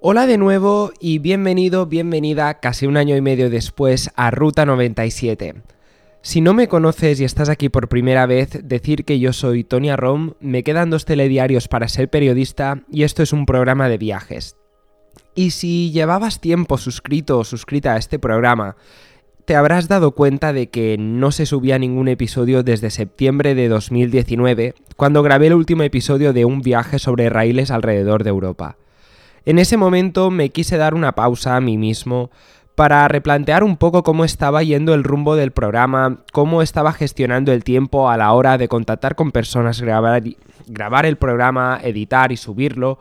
Hola 0.00 0.28
de 0.28 0.38
nuevo 0.38 0.92
y 1.00 1.18
bienvenido, 1.18 1.86
bienvenida 1.86 2.60
casi 2.60 2.86
un 2.86 2.96
año 2.96 3.16
y 3.16 3.20
medio 3.20 3.50
después 3.50 4.10
a 4.14 4.30
Ruta 4.30 4.64
97. 4.64 5.56
Si 6.22 6.40
no 6.40 6.54
me 6.54 6.68
conoces 6.68 7.20
y 7.20 7.24
estás 7.24 7.48
aquí 7.48 7.68
por 7.68 7.88
primera 7.88 8.24
vez, 8.26 8.60
decir 8.62 9.04
que 9.04 9.18
yo 9.18 9.32
soy 9.32 9.64
Tonia 9.64 9.96
Rom, 9.96 10.34
me 10.38 10.62
quedan 10.62 10.90
dos 10.90 11.04
telediarios 11.04 11.66
para 11.66 11.88
ser 11.88 12.08
periodista 12.08 12.84
y 12.92 13.02
esto 13.02 13.24
es 13.24 13.32
un 13.32 13.44
programa 13.44 13.88
de 13.88 13.98
viajes. 13.98 14.56
Y 15.34 15.50
si 15.50 15.90
llevabas 15.90 16.40
tiempo 16.40 16.78
suscrito 16.78 17.40
o 17.40 17.44
suscrita 17.44 17.94
a 17.94 17.98
este 17.98 18.20
programa, 18.20 18.76
te 19.46 19.56
habrás 19.56 19.88
dado 19.88 20.12
cuenta 20.12 20.52
de 20.52 20.68
que 20.68 20.96
no 20.96 21.32
se 21.32 21.44
subía 21.44 21.76
ningún 21.76 22.06
episodio 22.06 22.62
desde 22.62 22.90
septiembre 22.90 23.56
de 23.56 23.66
2019, 23.66 24.76
cuando 24.96 25.24
grabé 25.24 25.48
el 25.48 25.54
último 25.54 25.82
episodio 25.82 26.32
de 26.32 26.44
un 26.44 26.60
viaje 26.60 27.00
sobre 27.00 27.30
raíles 27.30 27.72
alrededor 27.72 28.22
de 28.22 28.30
Europa. 28.30 28.76
En 29.48 29.58
ese 29.58 29.78
momento 29.78 30.30
me 30.30 30.50
quise 30.50 30.76
dar 30.76 30.92
una 30.92 31.12
pausa 31.12 31.56
a 31.56 31.60
mí 31.62 31.78
mismo 31.78 32.30
para 32.74 33.08
replantear 33.08 33.64
un 33.64 33.78
poco 33.78 34.02
cómo 34.02 34.26
estaba 34.26 34.62
yendo 34.62 34.92
el 34.92 35.04
rumbo 35.04 35.36
del 35.36 35.52
programa, 35.52 36.18
cómo 36.34 36.60
estaba 36.60 36.92
gestionando 36.92 37.50
el 37.50 37.64
tiempo 37.64 38.10
a 38.10 38.18
la 38.18 38.30
hora 38.34 38.58
de 38.58 38.68
contactar 38.68 39.14
con 39.14 39.32
personas, 39.32 39.80
grabar, 39.80 41.06
el 41.06 41.16
programa, 41.16 41.80
editar 41.82 42.30
y 42.30 42.36
subirlo. 42.36 42.98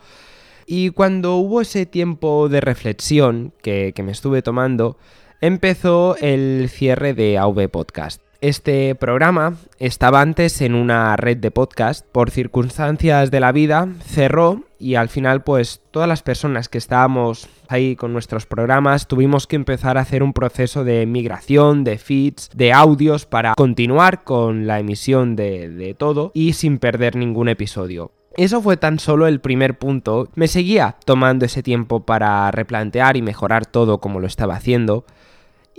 Y 0.65 0.91
cuando 0.91 1.35
hubo 1.35 1.59
ese 1.59 1.85
tiempo 1.85 2.47
de 2.47 2.61
reflexión 2.61 3.51
que, 3.61 3.91
que 3.93 4.03
me 4.03 4.13
estuve 4.13 4.41
tomando, 4.41 4.97
empezó 5.41 6.15
el 6.15 6.69
cierre 6.69 7.13
de 7.13 7.37
AV 7.37 7.67
Podcast. 7.67 8.21
Este 8.39 8.93
programa 8.93 9.55
estaba 9.79 10.21
antes 10.21 10.61
en 10.61 10.75
una 10.75 11.15
red 11.17 11.37
de 11.37 11.49
podcast, 11.49 12.05
por 12.05 12.29
circunstancias 12.29 13.31
de 13.31 13.39
la 13.39 13.51
vida 13.51 13.87
cerró 14.05 14.61
y 14.77 14.93
al 14.93 15.09
final 15.09 15.41
pues 15.41 15.81
todas 15.89 16.07
las 16.07 16.21
personas 16.21 16.69
que 16.69 16.77
estábamos 16.77 17.49
ahí 17.67 17.95
con 17.95 18.13
nuestros 18.13 18.45
programas 18.45 19.07
tuvimos 19.07 19.47
que 19.47 19.55
empezar 19.55 19.97
a 19.97 20.01
hacer 20.01 20.21
un 20.21 20.33
proceso 20.33 20.83
de 20.83 21.07
migración 21.07 21.83
de 21.83 21.97
feeds, 21.97 22.51
de 22.53 22.73
audios 22.73 23.25
para 23.25 23.55
continuar 23.55 24.23
con 24.23 24.67
la 24.67 24.79
emisión 24.79 25.35
de, 25.35 25.69
de 25.69 25.95
todo 25.95 26.29
y 26.35 26.53
sin 26.53 26.77
perder 26.77 27.15
ningún 27.15 27.49
episodio. 27.49 28.11
Eso 28.35 28.61
fue 28.61 28.77
tan 28.77 28.99
solo 28.99 29.25
el 29.25 29.39
primer 29.39 29.79
punto. 29.79 30.29
Me 30.35 30.47
seguía 30.47 30.97
tomando 31.05 31.45
ese 31.45 31.63
tiempo 31.63 32.05
para 32.05 32.51
replantear 32.51 33.17
y 33.17 33.23
mejorar 33.23 33.65
todo 33.65 33.97
como 33.97 34.19
lo 34.19 34.27
estaba 34.27 34.53
haciendo. 34.55 35.05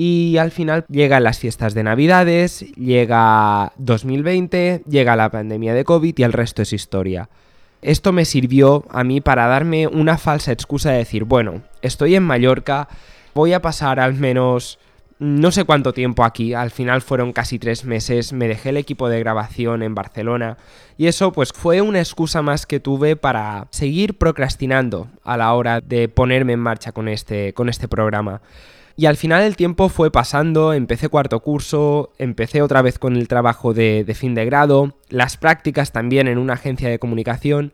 Y 0.00 0.36
al 0.36 0.52
final 0.52 0.84
llegan 0.88 1.24
las 1.24 1.40
fiestas 1.40 1.74
de 1.74 1.82
Navidades, 1.82 2.60
llega 2.76 3.72
2020, 3.78 4.84
llega 4.88 5.16
la 5.16 5.28
pandemia 5.28 5.74
de 5.74 5.82
COVID 5.82 6.14
y 6.16 6.22
el 6.22 6.32
resto 6.32 6.62
es 6.62 6.72
historia. 6.72 7.28
Esto 7.82 8.12
me 8.12 8.24
sirvió 8.24 8.84
a 8.90 9.02
mí 9.02 9.20
para 9.20 9.48
darme 9.48 9.88
una 9.88 10.16
falsa 10.16 10.52
excusa 10.52 10.92
de 10.92 10.98
decir, 10.98 11.24
bueno, 11.24 11.62
estoy 11.82 12.14
en 12.14 12.22
Mallorca, 12.22 12.86
voy 13.34 13.54
a 13.54 13.60
pasar 13.60 13.98
al 13.98 14.14
menos 14.14 14.78
no 15.18 15.50
sé 15.50 15.64
cuánto 15.64 15.92
tiempo 15.92 16.22
aquí, 16.22 16.54
al 16.54 16.70
final 16.70 17.02
fueron 17.02 17.32
casi 17.32 17.58
tres 17.58 17.84
meses, 17.84 18.32
me 18.32 18.46
dejé 18.46 18.68
el 18.68 18.76
equipo 18.76 19.08
de 19.08 19.18
grabación 19.18 19.82
en 19.82 19.96
Barcelona 19.96 20.58
y 20.96 21.08
eso 21.08 21.32
pues 21.32 21.52
fue 21.52 21.80
una 21.80 21.98
excusa 21.98 22.40
más 22.40 22.66
que 22.66 22.78
tuve 22.78 23.16
para 23.16 23.66
seguir 23.70 24.16
procrastinando 24.16 25.08
a 25.24 25.36
la 25.36 25.52
hora 25.54 25.80
de 25.80 26.08
ponerme 26.08 26.52
en 26.52 26.60
marcha 26.60 26.92
con 26.92 27.08
este, 27.08 27.52
con 27.52 27.68
este 27.68 27.88
programa. 27.88 28.42
Y 28.98 29.06
al 29.06 29.16
final 29.16 29.44
el 29.44 29.54
tiempo 29.54 29.88
fue 29.90 30.10
pasando, 30.10 30.72
empecé 30.72 31.08
cuarto 31.08 31.38
curso, 31.38 32.10
empecé 32.18 32.62
otra 32.62 32.82
vez 32.82 32.98
con 32.98 33.14
el 33.14 33.28
trabajo 33.28 33.72
de, 33.72 34.04
fin 34.18 34.34
de 34.34 34.44
grado, 34.44 34.96
las 35.08 35.36
prácticas 35.36 35.92
también 35.92 36.26
en 36.26 36.36
una 36.36 36.54
agencia 36.54 36.88
de 36.88 36.98
comunicación 36.98 37.72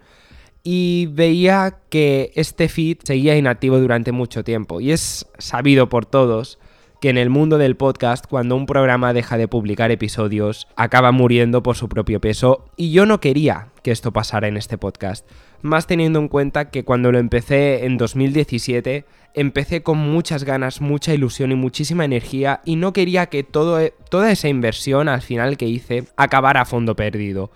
y 0.63 1.09
veía 1.13 1.79
que 1.89 2.31
este 2.35 2.69
feed 2.69 2.99
seguía 3.05 3.39
inactivo 3.39 3.81
durante 3.81 4.13
mucho 4.13 4.45
tiempo. 4.45 4.83
Y 4.83 4.93
es 4.93 5.27
sabido 5.39 5.89
por 5.89 6.05
todos 6.05 6.59
que 7.01 7.09
en 7.09 7.17
el 7.17 7.31
mundo 7.31 7.57
del 7.57 7.75
podcast, 7.75 8.27
cuando 8.27 8.55
un 8.55 8.67
programa 8.67 9.15
deja 9.15 9.39
de 9.39 9.49
publicar 9.49 9.91
episodios, 9.91 10.69
acaba 10.77 11.11
muriendo 11.11 11.63
por 11.63 11.77
su 11.77 11.89
propio 11.89 12.21
peso. 12.21 12.67
Y 12.77 12.93
yo 12.93 13.07
no 13.07 13.21
quería 13.21 13.69
que 13.83 13.93
esto 13.93 14.13
pasara 14.13 14.47
en 14.47 14.59
este 14.59 14.77
podcast. 14.77 15.27
Más 15.65 15.87
teniendo 15.87 16.19
en 16.19 16.29
cuenta 16.29 16.69
que 16.69 16.85
cuando 16.85 17.11
lo 17.11 17.19
empecé 17.19 17.87
en 17.87 17.97
2017 17.97 19.07
empecé 19.33 19.83
con 19.83 19.97
muchas 19.97 20.45
ganas, 20.45 20.83
mucha 20.83 21.15
ilusión 21.15 21.53
y 21.53 21.55
muchísima 21.55 22.05
energía 22.05 22.61
y 22.67 22.77
no 22.77 22.93
quería 22.93 23.31
que 23.31 23.45
todo, 23.45 23.81
e, 23.81 23.95
toda 24.11 24.31
esa 24.31 24.49
inversión 24.49 25.09
al 25.09 25.23
final 25.23 25.57
que 25.57 25.65
hice 25.65 26.05
acabara 26.19 26.61
a 26.61 26.65
fondo 26.67 26.95
perdido. 26.97 27.51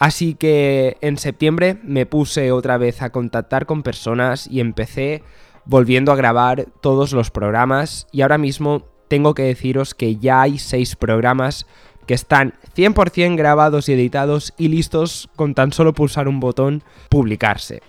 Así 0.00 0.34
que 0.34 0.96
en 1.02 1.18
septiembre 1.18 1.78
me 1.84 2.04
puse 2.04 2.50
otra 2.50 2.78
vez 2.78 3.00
a 3.00 3.10
contactar 3.10 3.64
con 3.64 3.84
personas 3.84 4.48
y 4.48 4.58
empecé 4.58 5.22
volviendo 5.64 6.10
a 6.10 6.16
grabar 6.16 6.66
todos 6.80 7.12
los 7.12 7.30
programas 7.30 8.08
y 8.10 8.22
ahora 8.22 8.38
mismo 8.38 8.88
tengo 9.06 9.34
que 9.34 9.44
deciros 9.44 9.94
que 9.94 10.16
ya 10.16 10.42
hay 10.42 10.58
seis 10.58 10.96
programas 10.96 11.64
que 12.10 12.14
están 12.14 12.54
100% 12.74 13.36
grabados 13.36 13.88
y 13.88 13.92
editados 13.92 14.52
y 14.58 14.66
listos 14.66 15.28
con 15.36 15.54
tan 15.54 15.72
solo 15.72 15.94
pulsar 15.94 16.26
un 16.26 16.40
botón 16.40 16.82
publicarse. 17.08 17.82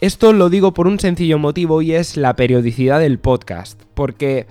Esto 0.00 0.32
lo 0.32 0.50
digo 0.50 0.72
por 0.72 0.86
un 0.86 1.00
sencillo 1.00 1.40
motivo 1.40 1.82
y 1.82 1.92
es 1.92 2.16
la 2.16 2.36
periodicidad 2.36 3.00
del 3.00 3.18
podcast, 3.18 3.82
porque 3.94 4.46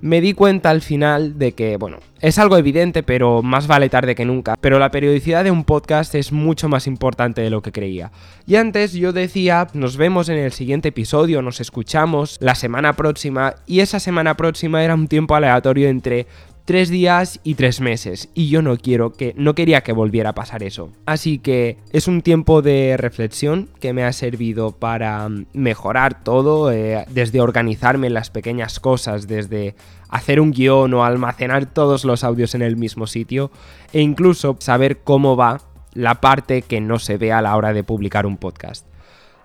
me 0.00 0.20
di 0.20 0.32
cuenta 0.32 0.70
al 0.70 0.80
final 0.80 1.40
de 1.40 1.52
que, 1.52 1.76
bueno, 1.76 1.98
es 2.20 2.38
algo 2.38 2.56
evidente, 2.56 3.02
pero 3.02 3.42
más 3.42 3.66
vale 3.66 3.88
tarde 3.88 4.14
que 4.14 4.24
nunca, 4.24 4.54
pero 4.60 4.78
la 4.78 4.92
periodicidad 4.92 5.42
de 5.42 5.50
un 5.50 5.64
podcast 5.64 6.14
es 6.14 6.30
mucho 6.30 6.68
más 6.68 6.86
importante 6.86 7.40
de 7.40 7.50
lo 7.50 7.62
que 7.62 7.72
creía. 7.72 8.12
Y 8.46 8.54
antes 8.54 8.92
yo 8.92 9.12
decía, 9.12 9.66
nos 9.74 9.96
vemos 9.96 10.28
en 10.28 10.38
el 10.38 10.52
siguiente 10.52 10.90
episodio, 10.90 11.42
nos 11.42 11.60
escuchamos 11.60 12.36
la 12.40 12.54
semana 12.54 12.92
próxima, 12.94 13.54
y 13.66 13.80
esa 13.80 13.98
semana 13.98 14.36
próxima 14.36 14.84
era 14.84 14.94
un 14.94 15.08
tiempo 15.08 15.34
aleatorio 15.34 15.88
entre 15.88 16.28
tres 16.64 16.88
días 16.88 17.40
y 17.42 17.54
tres 17.54 17.80
meses. 17.80 18.28
Y 18.34 18.48
yo 18.48 18.62
no 18.62 18.76
quiero 18.76 19.12
que 19.12 19.34
no 19.36 19.54
quería 19.54 19.82
que 19.82 19.92
volviera 19.92 20.30
a 20.30 20.34
pasar 20.34 20.62
eso. 20.62 20.90
Así 21.06 21.38
que 21.38 21.78
es 21.92 22.08
un 22.08 22.22
tiempo 22.22 22.62
de 22.62 22.96
reflexión 22.96 23.68
que 23.80 23.92
me 23.92 24.04
ha 24.04 24.12
servido 24.12 24.72
para 24.72 25.28
mm, 25.28 25.46
mejorar 25.52 26.22
todo 26.22 26.72
eh, 26.72 27.04
desde 27.10 27.40
organizarme 27.40 28.10
las 28.10 28.30
pequeñas 28.30 28.80
cosas 28.80 29.26
desde 29.26 29.74
hacer 30.08 30.40
un 30.40 30.52
guion 30.52 30.92
o 30.94 31.04
almacenar 31.04 31.66
todos 31.66 32.04
los 32.04 32.22
audios 32.22 32.54
en 32.54 32.62
el 32.62 32.76
mismo 32.76 33.06
sitio 33.06 33.50
e 33.92 34.00
incluso 34.00 34.56
saber 34.60 34.98
cómo 34.98 35.36
va 35.36 35.60
la 35.94 36.20
parte 36.20 36.62
que 36.62 36.80
no 36.80 36.98
se 36.98 37.16
ve 37.16 37.32
a 37.32 37.42
la 37.42 37.56
hora 37.56 37.72
de 37.72 37.84
publicar 37.84 38.26
un 38.26 38.36
podcast. 38.36 38.86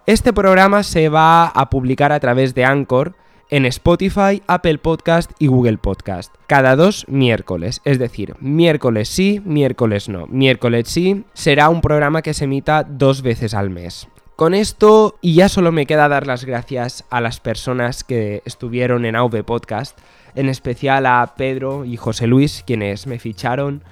Este 0.06 0.32
programa 0.32 0.84
se 0.84 1.10
va 1.10 1.48
a 1.48 1.70
publicar 1.70 2.12
a 2.14 2.20
través 2.20 2.56
de 2.56 2.64
Anchor 2.64 3.16
en 3.50 3.66
Spotify, 3.66 4.42
Apple 4.48 4.78
Podcast 4.78 5.32
y 5.40 5.48
Google 5.48 5.78
Podcast. 5.78 6.34
Cada 6.48 6.76
dos 6.76 7.06
miércoles, 7.08 7.82
es 7.86 8.00
decir, 8.00 8.36
miércoles 8.40 9.10
sí, 9.10 9.42
miércoles 9.46 10.10
no. 10.10 10.28
Miércoles 10.28 10.88
sí 10.90 11.24
será 11.34 11.70
un 11.70 11.82
programa 11.82 12.22
que 12.22 12.34
se 12.34 12.46
emita 12.46 12.84
dos 12.84 13.22
veces 13.22 13.54
al 13.54 13.70
mes. 13.70 14.08
Con 14.36 14.54
esto, 14.54 15.18
y 15.20 15.34
ya 15.34 15.50
solo 15.50 15.72
me 15.72 15.88
queda 15.88 16.08
dar 16.08 16.28
las 16.28 16.46
gracias 16.46 17.06
a 17.10 17.22
las 17.22 17.40
personas 17.40 18.04
que 18.04 18.44
estuvieron 18.46 19.06
en 19.06 19.16
AV 19.16 19.44
Podcast, 19.44 19.98
en 20.36 20.50
especial 20.50 21.08
a 21.08 21.34
Pedro 21.36 21.86
y 21.86 21.98
José 21.98 22.28
Luis, 22.28 22.64
quienes 22.68 23.08
me 23.08 23.18
ficharon 23.18 23.84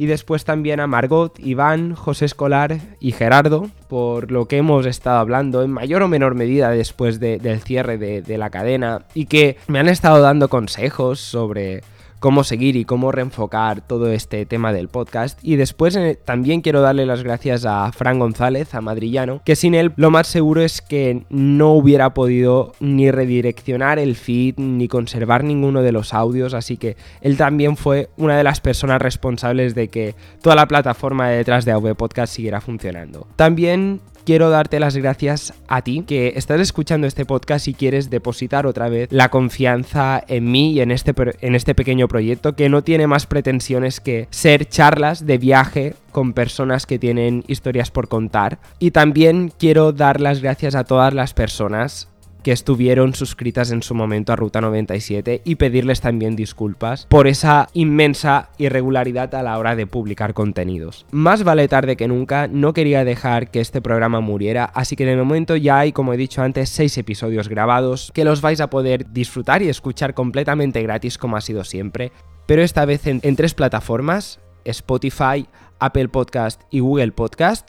y 0.00 0.06
después 0.06 0.46
también 0.46 0.80
a 0.80 0.86
Margot, 0.86 1.38
Iván, 1.40 1.94
José 1.94 2.24
Escolar 2.24 2.78
y 3.00 3.12
Gerardo, 3.12 3.68
por 3.86 4.32
lo 4.32 4.48
que 4.48 4.56
hemos 4.56 4.86
estado 4.86 5.18
hablando 5.18 5.62
en 5.62 5.70
mayor 5.70 6.00
o 6.00 6.08
menor 6.08 6.34
medida 6.34 6.70
después 6.70 7.20
del 7.20 7.60
cierre 7.60 7.98
de, 7.98 8.38
la 8.38 8.48
cadena 8.48 9.02
y 9.12 9.26
que 9.26 9.58
me 9.68 9.78
han 9.78 9.90
estado 9.90 10.22
dando 10.22 10.48
consejos 10.48 11.20
sobre 11.20 11.82
cómo 12.20 12.44
seguir 12.44 12.76
y 12.76 12.84
cómo 12.84 13.10
reenfocar 13.10 13.80
todo 13.80 14.12
este 14.12 14.46
tema 14.46 14.72
del 14.72 14.88
podcast. 14.88 15.38
Y 15.42 15.56
después 15.56 15.96
eh, 15.96 16.18
también 16.22 16.60
quiero 16.60 16.82
darle 16.82 17.06
las 17.06 17.22
gracias 17.22 17.64
a 17.64 17.90
Fran 17.92 18.18
González, 18.18 18.74
a 18.74 18.80
Madrillano, 18.80 19.40
que 19.44 19.56
sin 19.56 19.74
él 19.74 19.92
lo 19.96 20.10
más 20.10 20.28
seguro 20.28 20.60
es 20.62 20.82
que 20.82 21.24
no 21.30 21.72
hubiera 21.72 22.14
podido 22.14 22.72
ni 22.78 23.10
redireccionar 23.10 23.98
el 23.98 24.14
feed 24.14 24.54
ni 24.58 24.86
conservar 24.86 25.44
ninguno 25.44 25.82
de 25.82 25.92
los 25.92 26.14
audios, 26.14 26.54
así 26.54 26.76
que 26.76 26.96
él 27.22 27.36
también 27.36 27.76
fue 27.76 28.10
una 28.16 28.36
de 28.36 28.44
las 28.44 28.60
personas 28.60 29.00
responsables 29.00 29.74
de 29.74 29.88
que 29.88 30.14
toda 30.42 30.54
la 30.54 30.68
plataforma 30.68 31.28
detrás 31.28 31.64
de 31.64 31.72
AV 31.72 31.96
Podcast 31.96 32.34
siguiera 32.34 32.60
funcionando. 32.60 33.26
También 33.36 34.00
quiero 34.24 34.50
darte 34.50 34.80
las 34.80 34.96
gracias 34.96 35.54
a 35.68 35.82
ti 35.82 36.04
que 36.06 36.34
estás 36.36 36.60
escuchando 36.60 37.06
este 37.06 37.24
podcast 37.24 37.68
y 37.68 37.74
quieres 37.74 38.10
depositar 38.10 38.66
otra 38.66 38.88
vez 38.88 39.08
la 39.10 39.28
confianza 39.28 40.22
en 40.26 40.50
mí 40.50 40.72
y 40.72 40.80
en 40.80 40.90
este, 40.90 41.14
en 41.40 41.54
este 41.54 41.74
pequeño 41.74 42.08
proyecto 42.08 42.54
que 42.54 42.68
no 42.68 42.82
tiene 42.82 43.06
más 43.06 43.26
pretensiones 43.26 44.00
que 44.00 44.28
ser 44.30 44.68
charlas 44.68 45.26
de 45.26 45.38
viaje 45.38 45.94
con 46.12 46.32
personas 46.32 46.86
que 46.86 46.98
tienen 46.98 47.44
historias 47.46 47.90
por 47.90 48.08
contar. 48.08 48.58
Y 48.78 48.90
también 48.90 49.52
quiero 49.58 49.92
dar 49.92 50.20
las 50.20 50.40
gracias 50.40 50.74
a 50.74 50.84
todas 50.84 51.14
las 51.14 51.34
personas 51.34 52.08
que 52.42 52.52
estuvieron 52.52 53.14
suscritas 53.14 53.70
en 53.70 53.82
su 53.82 53.94
momento 53.94 54.32
a 54.32 54.36
Ruta 54.36 54.60
97 54.60 55.42
y 55.44 55.54
pedirles 55.56 56.00
también 56.00 56.36
disculpas 56.36 57.06
por 57.06 57.26
esa 57.26 57.68
inmensa 57.72 58.50
irregularidad 58.58 59.34
a 59.34 59.42
la 59.42 59.58
hora 59.58 59.76
de 59.76 59.86
publicar 59.86 60.34
contenidos. 60.34 61.06
Más 61.10 61.44
vale 61.44 61.68
tarde 61.68 61.96
que 61.96 62.08
nunca, 62.08 62.48
no 62.48 62.72
quería 62.72 63.04
dejar 63.04 63.50
que 63.50 63.60
este 63.60 63.80
programa 63.82 64.20
muriera, 64.20 64.64
así 64.64 64.96
que 64.96 65.06
de 65.06 65.16
momento 65.16 65.56
ya 65.56 65.78
hay, 65.78 65.92
como 65.92 66.12
he 66.12 66.16
dicho 66.16 66.42
antes, 66.42 66.68
6 66.70 66.98
episodios 66.98 67.48
grabados 67.48 68.10
que 68.14 68.24
los 68.24 68.40
vais 68.40 68.60
a 68.60 68.70
poder 68.70 69.12
disfrutar 69.12 69.62
y 69.62 69.68
escuchar 69.68 70.14
completamente 70.14 70.82
gratis 70.82 71.18
como 71.18 71.36
ha 71.36 71.40
sido 71.40 71.64
siempre, 71.64 72.12
pero 72.46 72.62
esta 72.62 72.84
vez 72.84 73.06
en, 73.06 73.20
en 73.22 73.36
tres 73.36 73.54
plataformas, 73.54 74.40
Spotify, 74.64 75.46
Apple 75.78 76.08
Podcast 76.08 76.62
y 76.70 76.80
Google 76.80 77.12
Podcast. 77.12 77.68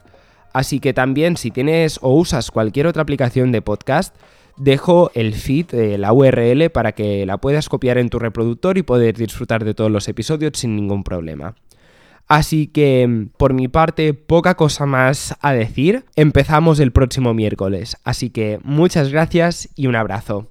Así 0.54 0.80
que 0.80 0.94
también 0.94 1.38
si 1.38 1.50
tienes 1.50 1.98
o 2.02 2.14
usas 2.14 2.52
cualquier 2.52 2.88
otra 2.88 3.04
aplicación 3.04 3.52
de 3.52 3.62
podcast, 3.62 4.16
dejo 4.58 5.12
el 5.14 5.34
feed, 5.34 5.98
la 5.98 6.14
URL, 6.14 6.70
para 6.70 6.94
que 6.94 7.26
la 7.26 7.38
puedas 7.38 7.70
copiar 7.70 7.98
en 7.98 8.10
tu 8.10 8.20
reproductor 8.20 8.78
y 8.78 8.84
poder 8.84 9.18
disfrutar 9.18 9.64
de 9.64 9.74
todos 9.74 9.92
los 9.92 10.08
episodios 10.08 10.54
sin 10.56 10.76
ningún 10.76 11.04
problema. 11.04 11.56
Así 12.28 12.68
que, 12.68 13.28
por 13.36 13.54
mi 13.54 13.68
parte, 13.68 14.14
poca 14.14 14.56
cosa 14.56 14.86
más 14.86 15.36
a 15.42 15.52
decir. 15.52 16.06
Empezamos 16.16 16.80
el 16.80 16.92
próximo 16.94 17.34
miércoles. 17.34 17.98
Así 18.06 18.30
que 18.30 18.60
muchas 18.64 19.12
gracias 19.12 19.70
y 19.76 19.88
un 19.88 19.98
abrazo. 19.98 20.48